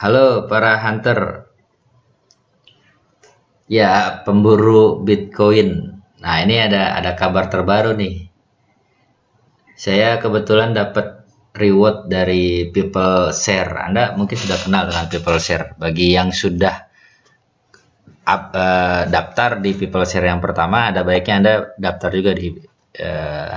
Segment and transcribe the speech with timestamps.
[0.00, 1.44] Halo para hunter.
[3.68, 6.00] Ya, pemburu Bitcoin.
[6.24, 8.32] Nah, ini ada ada kabar terbaru nih.
[9.76, 13.76] Saya kebetulan dapat reward dari People Share.
[13.76, 15.76] Anda mungkin sudah kenal dengan People Share.
[15.76, 16.80] Bagi yang sudah
[18.24, 22.56] up, uh, daftar di People Share yang pertama, ada baiknya Anda daftar juga di
[23.04, 23.56] uh,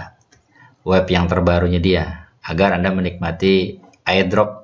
[0.83, 4.62] web yang terbarunya dia agar Anda menikmati airdrop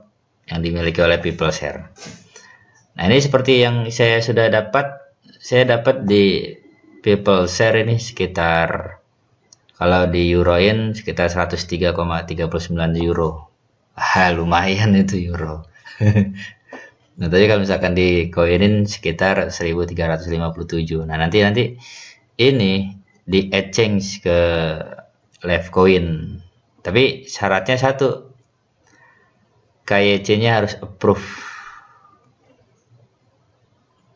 [0.49, 1.93] yang dimiliki oleh People Share.
[2.97, 4.99] Nah ini seperti yang saya sudah dapat,
[5.39, 6.57] saya dapat di
[6.99, 8.99] People Share ini sekitar
[9.79, 11.95] kalau di euroin sekitar 103,39
[12.99, 13.31] euro.
[13.99, 15.67] Ah, lumayan itu euro.
[17.19, 21.03] nah tadi kalau misalkan di koinin sekitar 1357.
[21.03, 21.75] Nah nanti nanti
[22.39, 22.95] ini
[23.27, 24.39] di exchange ke
[25.43, 26.39] live coin.
[26.79, 28.28] Tapi syaratnya satu,
[29.89, 31.25] KYC-nya harus approve.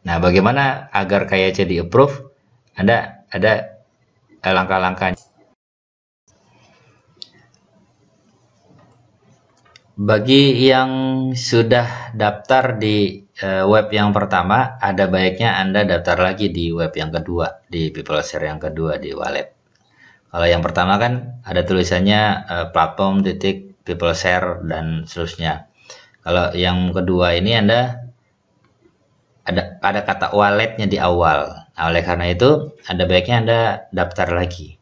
[0.06, 2.30] Nah, bagaimana agar KYC di approve?
[2.78, 3.54] Ada ada
[4.46, 5.18] langkah-langkahnya.
[9.94, 10.92] Bagi yang
[11.38, 17.14] sudah daftar di uh, web yang pertama, ada baiknya Anda daftar lagi di web yang
[17.14, 19.54] kedua, di PeopleShare yang kedua di wallet.
[20.34, 25.70] Kalau yang pertama kan ada tulisannya uh, platform titik people share dan seterusnya.
[26.24, 28.04] Kalau yang kedua ini Anda
[29.44, 31.68] ada ada kata walletnya di awal.
[31.76, 33.60] Nah, oleh karena itu ada baiknya Anda
[33.92, 34.80] daftar lagi.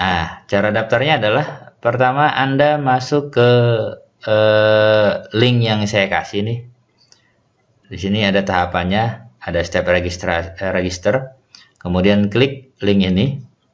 [0.00, 3.50] Nah, cara daftarnya adalah pertama Anda masuk ke
[4.24, 6.58] eh, link yang saya kasih nih.
[7.86, 9.04] Di sini ada tahapannya,
[9.42, 11.36] ada step register, register.
[11.76, 13.26] Kemudian klik link ini.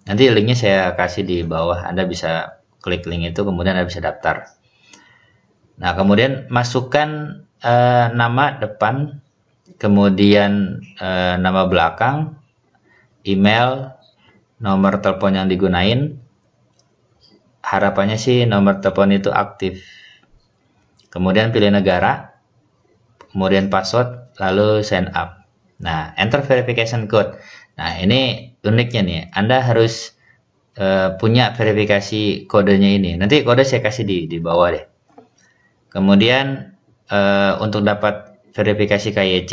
[0.03, 1.87] Nanti linknya saya kasih di bawah.
[1.87, 4.62] Anda bisa klik link itu kemudian Anda bisa daftar.
[5.83, 9.19] Nah, kemudian masukkan uh, nama depan,
[9.83, 12.39] kemudian uh, nama belakang,
[13.27, 13.99] email,
[14.63, 16.23] nomor telepon yang digunain.
[17.67, 19.83] Harapannya sih nomor telepon itu aktif.
[21.11, 22.39] Kemudian pilih negara,
[23.35, 25.43] kemudian password, lalu sign up.
[25.83, 27.35] Nah, enter verification code.
[27.75, 29.21] Nah, ini uniknya nih.
[29.35, 30.15] Anda harus
[30.79, 33.19] uh, punya verifikasi kodenya ini.
[33.19, 34.92] Nanti kode saya kasih di di bawah deh.
[35.93, 36.73] Kemudian
[37.13, 39.53] uh, untuk dapat verifikasi KYC,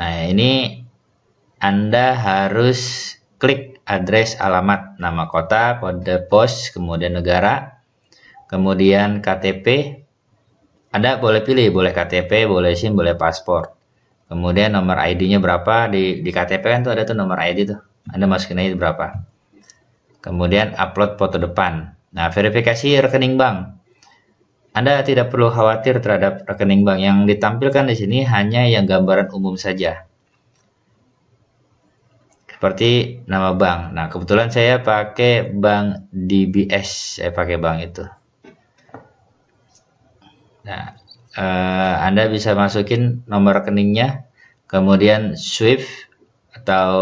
[0.00, 0.80] nah ini
[1.60, 7.84] Anda harus klik address alamat nama kota, kode pos, kemudian negara,
[8.48, 10.00] kemudian KTP.
[10.90, 13.76] Anda boleh pilih, boleh KTP, boleh SIM, boleh paspor.
[14.26, 17.78] Kemudian nomor ID-nya berapa di, di KTP kan tuh ada tuh nomor ID tuh.
[18.10, 19.22] Anda masukin aja berapa.
[20.24, 21.94] Kemudian upload foto depan.
[22.10, 23.76] Nah, verifikasi rekening bank.
[24.76, 27.00] Anda tidak perlu khawatir terhadap rekening bank.
[27.00, 30.04] Yang ditampilkan di sini hanya yang gambaran umum saja.
[32.52, 33.96] Seperti nama bank.
[33.96, 37.16] Nah, kebetulan saya pakai bank DBS.
[37.16, 38.04] Saya pakai bank itu.
[40.68, 40.92] Nah,
[41.40, 44.28] eh, Anda bisa masukin nomor rekeningnya,
[44.68, 45.88] kemudian SWIFT
[46.52, 46.92] atau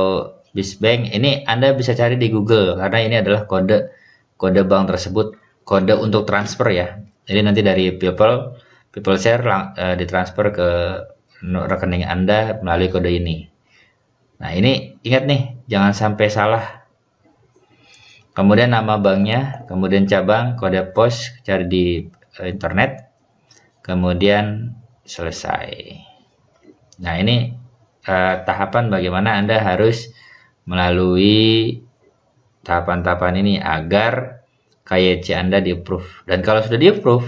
[0.55, 3.91] Bisbank ini Anda bisa cari di Google karena ini adalah kode
[4.39, 5.35] kode bank tersebut,
[5.67, 7.03] kode untuk transfer ya.
[7.25, 8.61] Jadi nanti dari People
[8.95, 9.43] People Share
[9.75, 10.69] uh, ditransfer ke
[11.43, 13.51] rekening Anda melalui kode ini.
[14.39, 16.65] Nah, ini ingat nih, jangan sampai salah.
[18.35, 21.85] Kemudian nama banknya, kemudian cabang, kode pos, cari di
[22.39, 23.11] uh, internet.
[23.85, 24.73] Kemudian
[25.05, 25.75] selesai.
[27.03, 27.53] Nah, ini
[28.09, 30.09] uh, tahapan bagaimana Anda harus
[30.65, 31.83] melalui
[32.65, 34.34] tahapan-tahapan ini agar
[34.85, 36.29] KYC Anda di-approve.
[36.29, 37.25] Dan kalau sudah di-approve,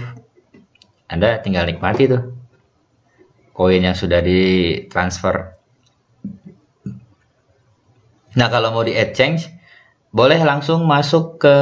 [1.09, 2.37] Anda tinggal nikmati tuh
[3.57, 5.57] koin yang sudah ditransfer.
[8.37, 9.49] Nah, kalau mau di-exchange,
[10.13, 11.57] boleh langsung masuk ke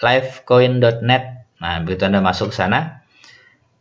[0.00, 1.24] livecoin.net.
[1.60, 3.04] Nah, begitu Anda masuk sana,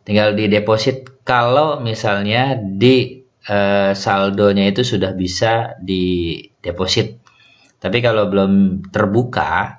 [0.03, 1.23] tinggal di deposit.
[1.23, 7.23] Kalau misalnya di eh, saldonya itu sudah bisa di deposit.
[7.79, 9.78] Tapi kalau belum terbuka,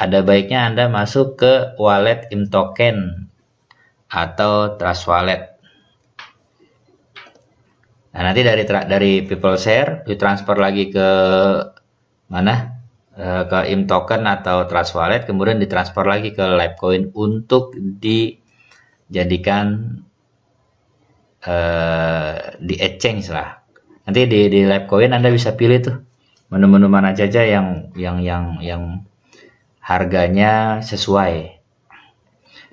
[0.00, 3.28] ada baiknya Anda masuk ke wallet token
[4.08, 5.60] atau Trust Wallet.
[8.10, 11.08] Nah, nanti dari dari People Share ditransfer lagi ke
[12.32, 12.80] mana?
[13.20, 19.66] Eh, ke token atau Trust Wallet, kemudian ditransfer lagi ke Livecoin untuk dijadikan
[21.44, 23.60] uh, di exchange lah.
[24.08, 26.00] Nanti di di coin Anda bisa pilih tuh
[26.48, 29.04] menu-menu mana saja yang yang yang yang
[29.80, 31.60] harganya sesuai.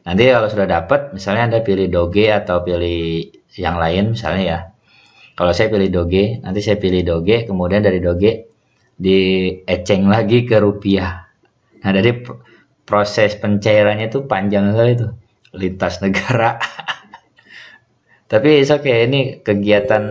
[0.08, 3.28] Nanti kalau sudah dapat, misalnya Anda pilih Doge atau pilih
[3.60, 4.60] yang lain misalnya ya.
[5.36, 8.48] Kalau saya pilih Doge, nanti saya pilih Doge, kemudian dari Doge
[8.98, 11.28] dieceng lagi ke rupiah.
[11.84, 12.24] Nah, dari
[12.88, 15.08] proses pencairannya itu panjang sekali itu,
[15.54, 16.58] lintas negara.
[18.32, 20.04] Tapi oke okay, ini kegiatan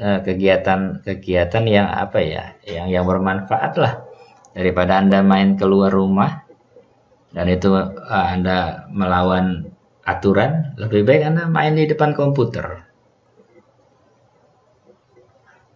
[0.00, 4.09] eh, kegiatan kegiatan yang apa ya, yang yang bermanfaat lah
[4.52, 6.50] daripada anda main keluar rumah
[7.30, 9.70] dan itu uh, Anda melawan
[10.02, 12.90] aturan, lebih baik Anda main di depan komputer.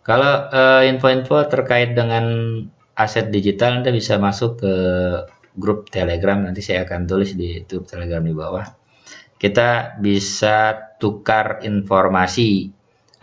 [0.05, 0.53] Kalau
[0.85, 2.26] info info-info terkait dengan
[2.93, 4.75] aset digital, Anda bisa masuk ke
[5.56, 6.44] grup Telegram.
[6.44, 8.67] Nanti saya akan tulis di YouTube Telegram di bawah.
[9.41, 12.69] Kita bisa tukar informasi.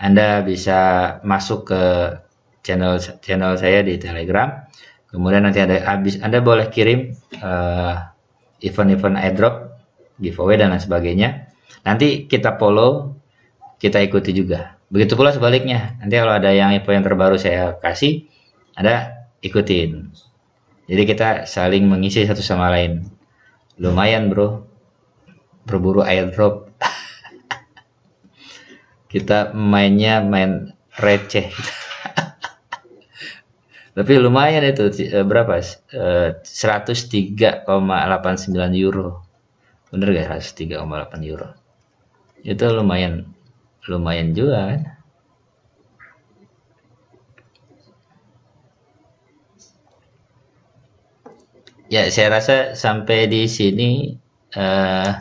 [0.02, 0.80] Anda bisa
[1.22, 1.84] masuk ke
[2.66, 4.50] channel channel saya di Telegram.
[5.12, 7.12] Kemudian nanti ada habis Anda boleh kirim
[7.44, 7.96] uh,
[8.64, 9.76] event-event airdrop,
[10.24, 11.52] giveaway dan lain sebagainya.
[11.84, 13.20] Nanti kita follow,
[13.76, 14.80] kita ikuti juga.
[14.88, 16.00] Begitu pula sebaliknya.
[16.00, 18.32] Nanti kalau ada yang info yang terbaru saya kasih,
[18.78, 20.16] ada ikutin.
[20.88, 23.04] Jadi kita saling mengisi satu sama lain.
[23.80, 24.64] Lumayan bro,
[25.68, 26.72] berburu airdrop.
[29.12, 31.52] kita mainnya main receh.
[33.92, 35.60] Tapi lumayan itu eh, berapa?
[35.92, 37.68] Uh, eh, 103,89
[38.80, 39.28] euro.
[39.92, 41.52] Bener gak 103,8 euro?
[42.42, 43.28] Itu lumayan
[43.92, 44.82] lumayan juga kan?
[51.92, 54.16] Ya, saya rasa sampai di sini
[54.56, 55.12] uh,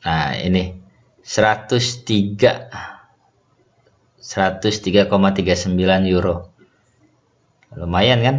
[0.00, 0.80] Nah, ini
[1.20, 2.72] 103
[4.20, 5.08] 103,39
[6.12, 6.52] euro.
[7.72, 8.36] Lumayan kan?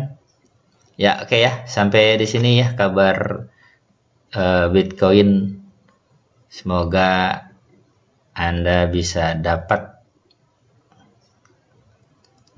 [0.95, 1.51] Ya, oke okay ya.
[1.65, 3.49] Sampai di sini ya kabar
[4.37, 5.57] uh, Bitcoin.
[6.51, 7.47] Semoga
[8.35, 9.91] Anda bisa dapat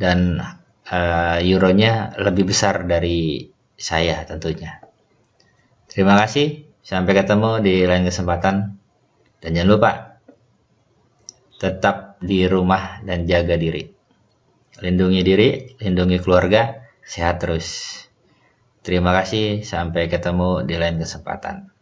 [0.02, 0.42] dan
[0.90, 3.48] uh, euronya lebih besar dari
[3.78, 4.82] saya tentunya.
[5.88, 6.66] Terima kasih.
[6.84, 8.76] Sampai ketemu di lain kesempatan.
[9.40, 9.92] Dan jangan lupa
[11.62, 13.84] tetap di rumah dan jaga diri.
[14.80, 15.50] Lindungi diri,
[15.84, 18.00] lindungi keluarga, sehat terus.
[18.80, 21.73] Terima kasih, sampai ketemu di lain kesempatan.